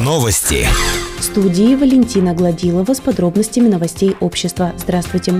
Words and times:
Новости. 0.00 0.66
В 1.16 1.22
студии 1.22 1.76
Валентина 1.76 2.34
Гладилова 2.34 2.92
с 2.92 3.00
подробностями 3.00 3.68
новостей 3.68 4.16
общества. 4.18 4.72
Здравствуйте. 4.76 5.34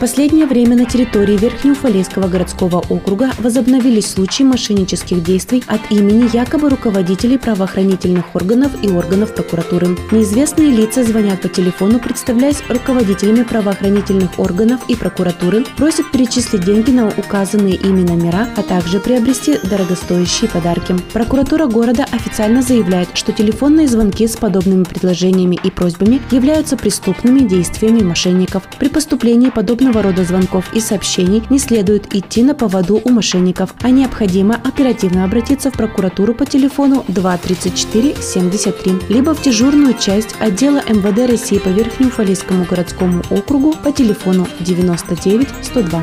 Последнее 0.00 0.46
время 0.46 0.76
на 0.76 0.84
территории 0.84 1.36
Верхнеуфалейского 1.36 2.28
городского 2.28 2.84
округа 2.88 3.32
возобновились 3.40 4.08
случаи 4.08 4.44
мошеннических 4.44 5.24
действий 5.24 5.64
от 5.66 5.90
имени 5.90 6.30
якобы 6.32 6.70
руководителей 6.70 7.36
правоохранительных 7.36 8.36
органов 8.36 8.70
и 8.80 8.88
органов 8.88 9.34
прокуратуры. 9.34 9.96
Неизвестные 10.12 10.70
лица 10.70 11.02
звонят 11.02 11.40
по 11.42 11.48
телефону, 11.48 11.98
представляясь 11.98 12.62
руководителями 12.68 13.42
правоохранительных 13.42 14.38
органов 14.38 14.80
и 14.86 14.94
прокуратуры, 14.94 15.64
просят 15.76 16.08
перечислить 16.12 16.64
деньги 16.64 16.92
на 16.92 17.08
указанные 17.08 17.74
ими 17.74 18.02
номера, 18.02 18.48
а 18.56 18.62
также 18.62 19.00
приобрести 19.00 19.58
дорогостоящие 19.64 20.48
подарки. 20.48 20.94
Прокуратура 21.12 21.66
города 21.66 22.06
официально 22.12 22.62
заявляет, 22.62 23.08
что 23.14 23.32
телефонные 23.32 23.88
звонки 23.88 24.28
с 24.28 24.36
подобными 24.36 24.84
предложениями 24.84 25.58
и 25.64 25.72
просьбами 25.72 26.22
являются 26.30 26.76
преступными 26.76 27.40
действиями 27.40 28.02
мошенников. 28.02 28.62
При 28.78 28.88
поступлении 28.88 29.50
подобного 29.50 29.87
подобного 29.88 30.02
рода 30.02 30.24
звонков 30.24 30.74
и 30.74 30.80
сообщений 30.80 31.42
не 31.50 31.58
следует 31.58 32.14
идти 32.14 32.42
на 32.42 32.54
поводу 32.54 33.00
у 33.02 33.10
мошенников, 33.10 33.74
а 33.80 33.90
необходимо 33.90 34.54
оперативно 34.54 35.24
обратиться 35.24 35.70
в 35.70 35.74
прокуратуру 35.74 36.34
по 36.34 36.44
телефону 36.44 37.04
234 37.08 38.16
73, 38.20 38.92
либо 39.08 39.34
в 39.34 39.42
дежурную 39.42 39.94
часть 39.94 40.34
отдела 40.40 40.82
МВД 40.88 41.30
России 41.30 41.58
по 41.58 41.68
Верхнеуфалийскому 41.68 42.64
городскому 42.64 43.22
округу 43.30 43.74
по 43.82 43.90
телефону 43.90 44.46
99 44.60 45.48
102. 45.62 46.02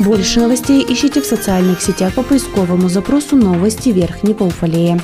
Больше 0.00 0.40
новостей 0.40 0.84
ищите 0.88 1.20
в 1.20 1.26
социальных 1.26 1.80
сетях 1.80 2.12
по 2.14 2.22
поисковому 2.22 2.88
запросу 2.88 3.36
«Новости 3.36 3.88
Верхнего 3.88 4.44
Уфалея». 4.44 5.00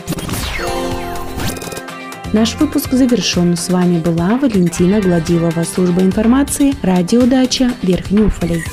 Наш 2.35 2.57
выпуск 2.57 2.91
завершен. 2.91 3.57
С 3.57 3.69
вами 3.69 4.01
была 4.01 4.37
Валентина 4.37 5.01
Гладилова, 5.01 5.63
служба 5.63 6.03
информации, 6.03 6.75
радиодача 6.83 7.71
Верхний 7.81 8.23
Уфалей. 8.23 8.65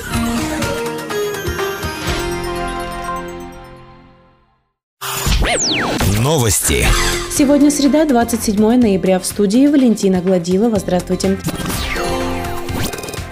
Новости. 6.23 6.87
Сегодня 7.29 7.69
среда, 7.69 8.05
27 8.05 8.57
ноября. 8.57 9.19
В 9.19 9.27
студии 9.27 9.67
Валентина 9.67 10.21
Гладилова. 10.21 10.79
Здравствуйте. 10.79 11.37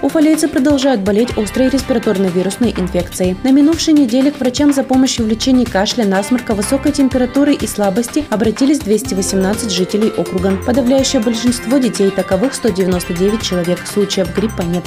Уфалейцы 0.09 0.47
продолжают 0.47 1.01
болеть 1.01 1.37
острой 1.37 1.69
респираторной 1.69 2.29
вирусной 2.29 2.71
инфекцией. 2.71 3.37
На 3.43 3.51
минувшей 3.51 3.93
неделе 3.93 4.31
к 4.31 4.39
врачам 4.39 4.73
за 4.73 4.81
помощью 4.81 5.23
в 5.23 5.27
лечении 5.27 5.65
кашля, 5.65 6.03
насморка, 6.03 6.55
высокой 6.55 6.91
температуры 6.91 7.53
и 7.53 7.67
слабости 7.67 8.25
обратились 8.31 8.79
218 8.79 9.69
жителей 9.69 10.09
округа. 10.09 10.57
Подавляющее 10.65 11.21
большинство 11.21 11.77
детей, 11.77 12.09
таковых 12.09 12.55
199 12.55 13.43
человек. 13.43 13.85
Случаев 13.85 14.35
гриппа 14.35 14.63
нет. 14.63 14.83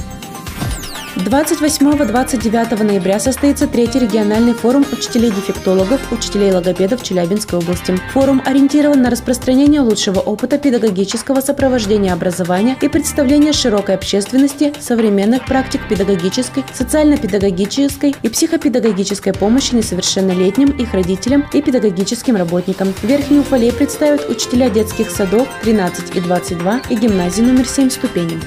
28-29 1.16 2.82
ноября 2.82 3.20
состоится 3.20 3.66
третий 3.66 3.98
региональный 3.98 4.55
форум 4.55 4.84
учителей-дефектологов, 4.91 6.00
учителей-логопедов 6.10 7.02
Челябинской 7.02 7.58
области. 7.58 7.98
Форум 8.12 8.41
ориентирован 8.44 9.02
на 9.02 9.10
распространение 9.10 9.83
лучшего 9.83 10.20
опыта 10.20 10.56
педагогического 10.56 11.40
сопровождения 11.40 12.14
образования 12.14 12.77
и 12.80 12.88
представления 12.88 13.52
широкой 13.52 13.96
общественности 13.96 14.72
современных 14.80 15.44
практик 15.44 15.86
педагогической, 15.86 16.64
социально-педагогической 16.72 18.14
и 18.22 18.28
психопедагогической 18.28 19.34
помощи 19.34 19.74
несовершеннолетним, 19.74 20.70
их 20.70 20.94
родителям 20.94 21.44
и 21.52 21.60
педагогическим 21.60 22.36
работникам. 22.36 22.94
Верхний 23.02 23.40
Уфалей 23.40 23.72
представят 23.72 24.28
учителя 24.30 24.70
детских 24.70 25.10
садов 25.10 25.46
13 25.62 26.16
и 26.16 26.20
22 26.20 26.83
и 26.88 26.94
гимназии 26.94 27.42
номер 27.42 27.66
7 27.66 27.90
ступеней. 27.90 28.38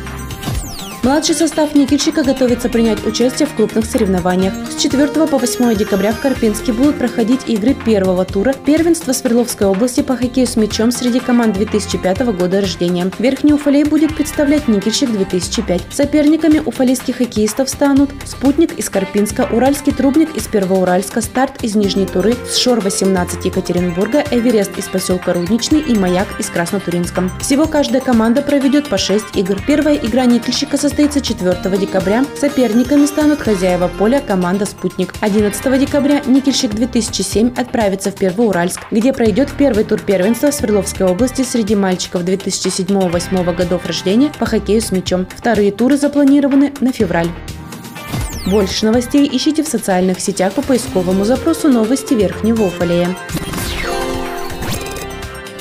Младший 1.05 1.35
состав 1.35 1.75
Никельщика 1.75 2.23
готовится 2.23 2.67
принять 2.67 3.05
участие 3.05 3.47
в 3.47 3.53
крупных 3.53 3.85
соревнованиях. 3.85 4.55
С 4.71 4.81
4 4.81 5.07
по 5.27 5.37
8 5.37 5.75
декабря 5.75 6.11
в 6.11 6.19
Карпинске 6.19 6.73
будут 6.73 6.97
проходить 6.97 7.41
игры 7.45 7.75
первого 7.75 8.25
тура 8.25 8.53
первенства 8.53 9.13
Свердловской 9.13 9.67
области 9.67 10.01
по 10.01 10.17
хоккею 10.17 10.47
с 10.47 10.55
мячом 10.55 10.89
среди 10.91 11.19
команд 11.19 11.53
2005 11.53 12.21
года 12.35 12.59
рождения. 12.59 13.11
Верхний 13.19 13.53
Уфалей 13.53 13.83
будет 13.83 14.15
представлять 14.15 14.67
Никельщик 14.67 15.11
2005. 15.11 15.83
Соперниками 15.91 16.57
уфалейских 16.57 17.17
хоккеистов 17.17 17.69
станут 17.69 18.09
Спутник 18.25 18.73
из 18.73 18.89
Карпинска, 18.89 19.47
Уральский 19.51 19.93
трубник 19.93 20.35
из 20.35 20.47
Первоуральска, 20.47 21.21
Старт 21.21 21.63
из 21.63 21.75
Нижней 21.75 22.07
Туры, 22.07 22.33
Шор-18 22.51 23.45
Екатеринбурга, 23.45 24.23
Эверест 24.31 24.75
из 24.79 24.85
поселка 24.85 25.33
Рудничный 25.33 25.81
и 25.81 25.95
Маяк 25.95 26.39
из 26.39 26.47
Краснотуринска. 26.47 27.29
Всего 27.41 27.67
каждая 27.67 28.01
команда 28.01 28.41
проведет 28.41 28.89
по 28.89 28.97
6 28.97 29.35
игр. 29.35 29.61
Первая 29.67 29.97
игра 29.97 30.25
Никельщика 30.25 30.77
состоит 30.77 30.94
состоится 30.95 31.19
4 31.19 31.77
декабря. 31.77 32.23
Соперниками 32.39 33.05
станут 33.05 33.41
хозяева 33.41 33.89
поля 33.89 34.21
команда 34.21 34.65
«Спутник». 34.65 35.13
11 35.19 35.77
декабря 35.77 36.21
«Никельщик-2007» 36.25 37.59
отправится 37.59 38.11
в 38.11 38.15
Первоуральск, 38.15 38.79
где 38.91 39.11
пройдет 39.11 39.49
первый 39.57 39.83
тур 39.83 39.99
первенства 39.99 40.51
Свердловской 40.51 41.05
области 41.05 41.41
среди 41.41 41.75
мальчиков 41.75 42.23
2007-2008 42.23 43.55
годов 43.55 43.85
рождения 43.85 44.31
по 44.39 44.45
хоккею 44.45 44.79
с 44.79 44.93
мячом. 44.93 45.27
Вторые 45.35 45.73
туры 45.73 45.97
запланированы 45.97 46.71
на 46.79 46.93
февраль. 46.93 47.27
Больше 48.47 48.85
новостей 48.85 49.29
ищите 49.29 49.63
в 49.63 49.67
социальных 49.67 50.21
сетях 50.21 50.53
по 50.53 50.61
поисковому 50.61 51.25
запросу 51.25 51.67
«Новости 51.67 52.13
Верхнего 52.13 52.63
Уфалея». 52.63 53.13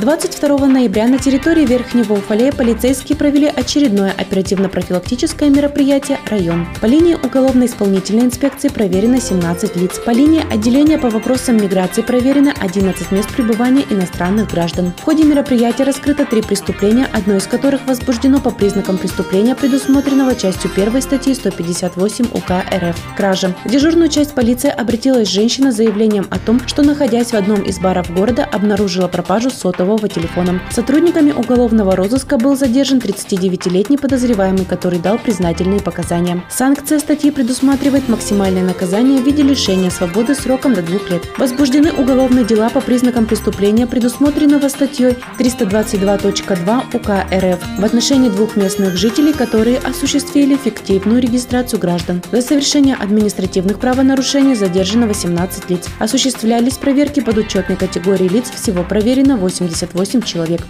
22 0.00 0.68
ноября 0.68 1.08
на 1.08 1.18
территории 1.18 1.66
Верхнего 1.66 2.12
Уфалея 2.12 2.52
полицейские 2.52 3.18
провели 3.18 3.48
очередное 3.48 4.14
оперативно-профилактическое 4.16 5.50
мероприятие 5.50 6.20
«Район». 6.30 6.68
По 6.80 6.86
линии 6.86 7.14
уголовно-исполнительной 7.14 8.26
инспекции 8.26 8.68
проверено 8.68 9.20
17 9.20 9.74
лиц. 9.74 9.98
По 9.98 10.12
линии 10.12 10.44
отделения 10.52 10.98
по 10.98 11.10
вопросам 11.10 11.56
миграции 11.56 12.02
проверено 12.02 12.54
11 12.60 13.10
мест 13.10 13.28
пребывания 13.34 13.84
иностранных 13.90 14.48
граждан. 14.52 14.92
В 14.98 15.02
ходе 15.02 15.24
мероприятия 15.24 15.82
раскрыто 15.82 16.24
три 16.24 16.42
преступления, 16.42 17.08
одно 17.12 17.34
из 17.34 17.48
которых 17.48 17.84
возбуждено 17.88 18.40
по 18.40 18.50
признакам 18.50 18.98
преступления, 18.98 19.56
предусмотренного 19.56 20.36
частью 20.36 20.70
1 20.76 21.02
статьи 21.02 21.34
158 21.34 22.26
УК 22.34 22.64
РФ– 22.72 22.96
кража. 23.16 23.52
В 23.64 23.68
дежурную 23.68 24.10
часть 24.10 24.32
полиции 24.32 24.70
обратилась 24.70 25.28
женщина 25.28 25.72
с 25.72 25.76
заявлением 25.76 26.28
о 26.30 26.38
том, 26.38 26.60
что, 26.68 26.84
находясь 26.84 27.32
в 27.32 27.34
одном 27.34 27.62
из 27.62 27.80
баров 27.80 28.14
города, 28.14 28.44
обнаружила 28.44 29.08
пропажу 29.08 29.50
сотового 29.50 29.87
цифрового 29.88 30.08
телефона. 30.08 30.60
Сотрудниками 30.70 31.32
уголовного 31.32 31.96
розыска 31.96 32.36
был 32.36 32.56
задержан 32.56 32.98
39-летний 32.98 33.96
подозреваемый, 33.96 34.64
который 34.66 34.98
дал 34.98 35.18
признательные 35.18 35.80
показания. 35.80 36.42
Санкция 36.50 36.98
статьи 36.98 37.30
предусматривает 37.30 38.08
максимальное 38.08 38.62
наказание 38.62 39.20
в 39.20 39.24
виде 39.24 39.42
лишения 39.42 39.90
свободы 39.90 40.34
сроком 40.34 40.74
до 40.74 40.82
двух 40.82 41.10
лет. 41.10 41.22
Возбуждены 41.38 41.92
уголовные 41.92 42.44
дела 42.44 42.68
по 42.68 42.80
признакам 42.80 43.24
преступления, 43.26 43.86
предусмотренного 43.86 44.68
статьей 44.68 45.16
322.2 45.38 46.82
УК 46.94 47.26
РФ 47.32 47.80
в 47.80 47.84
отношении 47.84 48.28
двух 48.28 48.56
местных 48.56 48.96
жителей, 48.96 49.32
которые 49.32 49.78
осуществили 49.78 50.56
фиктивную 50.56 51.22
регистрацию 51.22 51.80
граждан. 51.80 52.22
За 52.30 52.42
совершение 52.42 52.94
административных 52.94 53.78
правонарушений 53.78 54.54
задержано 54.54 55.06
18 55.06 55.70
лиц. 55.70 55.86
Осуществлялись 55.98 56.76
проверки 56.76 57.20
под 57.20 57.38
учетной 57.38 57.76
категории 57.76 58.28
лиц, 58.28 58.50
всего 58.50 58.82
проверено 58.82 59.36
80 59.36 59.77
78 59.78 60.22
человек. 60.22 60.60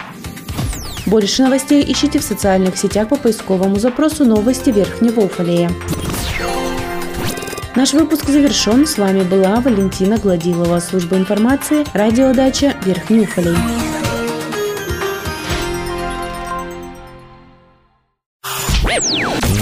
Больше 1.06 1.42
новостей 1.42 1.84
ищите 1.90 2.18
в 2.18 2.22
социальных 2.22 2.76
сетях 2.76 3.08
по 3.08 3.16
поисковому 3.16 3.78
запросу 3.78 4.24
«Новости 4.24 4.70
Верхнего 4.70 5.20
Уфалея». 5.20 5.70
Наш 7.74 7.92
выпуск 7.92 8.28
завершен. 8.28 8.86
С 8.86 8.98
вами 8.98 9.22
была 9.22 9.60
Валентина 9.60 10.18
Гладилова, 10.18 10.80
служба 10.80 11.16
информации, 11.16 11.84
радиодача 11.94 12.74
Верхний 12.84 13.20
Уфалей. 13.20 13.56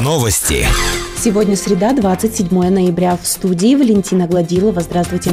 Новости. 0.00 0.66
Сегодня 1.16 1.56
среда, 1.56 1.92
27 1.92 2.48
ноября. 2.70 3.18
В 3.20 3.26
студии 3.26 3.74
Валентина 3.74 4.26
Гладилова. 4.26 4.80
Здравствуйте. 4.80 5.32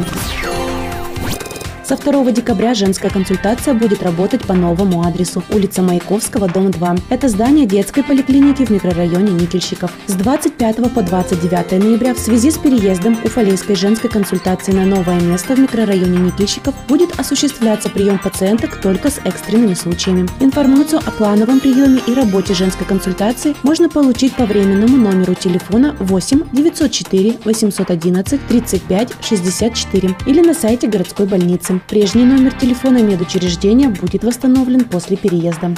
Со 1.83 1.97
2 1.97 2.31
декабря 2.31 2.73
женская 2.73 3.09
консультация 3.09 3.73
будет 3.73 4.03
работать 4.03 4.41
по 4.47 4.53
новому 4.53 5.05
адресу. 5.05 5.43
Улица 5.49 5.81
Маяковского, 5.81 6.47
дом 6.47 6.71
2. 6.71 6.95
Это 7.09 7.27
здание 7.27 7.65
детской 7.65 8.03
поликлиники 8.03 8.63
в 8.65 8.69
микрорайоне 8.69 9.33
Никельщиков. 9.33 9.91
С 10.07 10.13
25 10.13 10.93
по 10.93 11.01
29 11.01 11.83
ноября 11.83 12.13
в 12.13 12.19
связи 12.19 12.51
с 12.51 12.57
переездом 12.57 13.17
Уфалейской 13.25 13.75
женской 13.75 14.09
консультации 14.09 14.71
на 14.71 14.85
новое 14.85 15.19
место 15.19 15.55
в 15.55 15.59
микрорайоне 15.59 16.19
Никельщиков 16.19 16.73
будет 16.87 17.19
осуществляться 17.19 17.89
прием 17.89 18.17
пациенток 18.17 18.79
только 18.81 19.09
с 19.11 19.19
экстренными 19.25 19.73
случаями. 19.73 20.29
Информацию 20.39 21.01
о 21.05 21.11
плановом 21.11 21.59
приеме 21.59 21.99
и 22.07 22.13
работе 22.13 22.53
женской 22.53 22.87
консультации 22.87 23.55
можно 23.61 23.89
получить 23.89 24.33
по 24.35 24.45
временному 24.45 24.95
номеру 24.95 25.35
телефона 25.35 25.97
8 25.99 26.43
904 26.53 27.39
811 27.43 28.47
35 28.47 29.11
64 29.21 30.15
или 30.27 30.39
на 30.39 30.53
сайте 30.53 30.87
городской 30.87 31.25
больницы. 31.25 31.73
Прежний 31.87 32.25
номер 32.25 32.53
телефона 32.53 33.03
медучреждения 33.03 33.89
будет 33.89 34.23
восстановлен 34.23 34.85
после 34.85 35.17
переезда. 35.17 35.75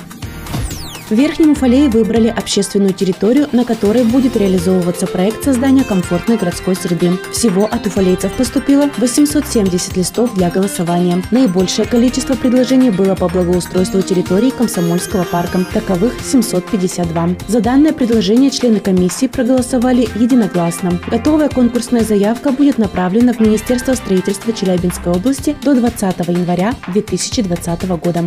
В 1.08 1.12
Верхнем 1.12 1.52
Уфалее 1.52 1.88
выбрали 1.88 2.30
общественную 2.30 2.92
территорию, 2.92 3.48
на 3.52 3.64
которой 3.64 4.04
будет 4.04 4.36
реализовываться 4.36 5.06
проект 5.06 5.44
создания 5.44 5.84
комфортной 5.84 6.38
городской 6.38 6.76
среды. 6.76 7.12
Всего 7.32 7.66
от 7.66 7.86
уфалейцев 7.86 8.34
поступило 8.34 8.90
870 8.98 9.98
листов 9.98 10.34
для 10.34 10.50
голосования. 10.50 11.22
Наибольшее 11.30 11.88
количество 11.88 12.34
предложений 12.34 12.90
было 12.90 13.14
по 13.14 13.30
благоустройству 13.30 14.02
территории 14.02 14.50
Комсомольского 14.50 15.26
парка. 15.26 15.64
Таковых 15.72 16.14
752. 16.24 17.36
За 17.50 17.62
данное 17.62 17.94
предложение 17.94 18.50
члены 18.50 18.80
комиссии 18.80 19.28
проголосовали 19.28 20.10
единогласно. 20.16 21.00
Готовая 21.08 21.50
конкурсная 21.50 22.04
заявка 22.04 22.52
будет 22.52 22.80
направлена 22.80 23.34
в 23.34 23.40
Министерство 23.40 23.94
строительства 23.94 24.54
Челябинской 24.54 25.14
области 25.14 25.56
до 25.62 25.76
20 25.76 26.18
января 26.30 26.74
2020 26.88 27.88
года. 27.90 28.24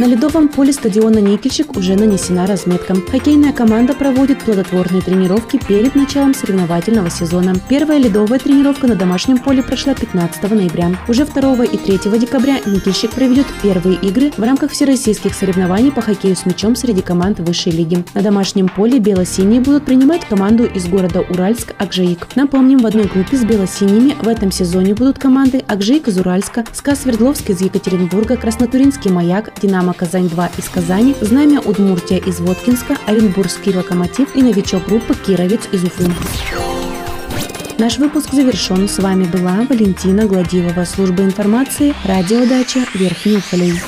На 0.00 0.06
ледовом 0.06 0.48
поле 0.48 0.72
стадиона 0.72 1.18
«Никельщик» 1.18 1.76
уже 1.76 1.94
нанесена 1.94 2.46
разметка. 2.46 2.94
Хоккейная 2.94 3.52
команда 3.52 3.92
проводит 3.92 4.42
плодотворные 4.42 5.02
тренировки 5.02 5.60
перед 5.68 5.94
началом 5.94 6.32
соревновательного 6.32 7.10
сезона. 7.10 7.52
Первая 7.68 7.98
ледовая 7.98 8.38
тренировка 8.38 8.86
на 8.86 8.94
домашнем 8.94 9.36
поле 9.36 9.62
прошла 9.62 9.92
15 9.92 10.52
ноября. 10.52 10.96
Уже 11.06 11.26
2 11.26 11.64
и 11.66 11.76
3 11.76 12.18
декабря 12.18 12.60
«Никельщик» 12.64 13.10
проведет 13.10 13.44
первые 13.62 13.96
игры 13.96 14.32
в 14.34 14.42
рамках 14.42 14.70
всероссийских 14.70 15.34
соревнований 15.34 15.92
по 15.92 16.00
хоккею 16.00 16.34
с 16.34 16.46
мячом 16.46 16.76
среди 16.76 17.02
команд 17.02 17.38
высшей 17.38 17.72
лиги. 17.72 18.02
На 18.14 18.22
домашнем 18.22 18.70
поле 18.70 19.00
бело-синие 19.00 19.60
будут 19.60 19.84
принимать 19.84 20.24
команду 20.24 20.64
из 20.64 20.88
города 20.88 21.20
Уральск 21.28 21.74
«Акжаик». 21.76 22.26
Напомним, 22.36 22.78
в 22.78 22.86
одной 22.86 23.04
группе 23.04 23.36
с 23.36 23.44
бело-синими 23.44 24.14
в 24.22 24.28
этом 24.28 24.50
сезоне 24.50 24.94
будут 24.94 25.18
команды 25.18 25.62
«Акжаик» 25.68 26.08
из 26.08 26.16
Уральска, 26.16 26.64
«СКА 26.72 26.96
Свердловск» 26.96 27.50
из 27.50 27.60
Екатеринбурга, 27.60 28.38
«Краснотуринский 28.38 29.10
маяк», 29.10 29.52
«Динамо 29.60 29.89
«Динамо 29.90 29.94
Казань-2» 29.94 30.50
из 30.58 30.68
Казани, 30.68 31.16
«Знамя 31.20 31.60
Удмуртия» 31.60 32.18
из 32.18 32.40
Воткинска, 32.40 32.96
Оренбургский 33.06 33.74
локомотив 33.74 34.34
и 34.36 34.42
новичок 34.42 34.86
группы 34.86 35.14
«Кировец» 35.14 35.62
из 35.72 35.84
Уфы. 35.84 36.04
Наш 37.78 37.98
выпуск 37.98 38.32
завершен. 38.32 38.88
С 38.88 38.98
вами 38.98 39.24
была 39.24 39.66
Валентина 39.68 40.26
Гладилова, 40.26 40.84
служба 40.84 41.22
информации, 41.22 41.94
радиодача 42.04 42.84
Верхний 42.94 43.38
Уфалей. 43.38 43.80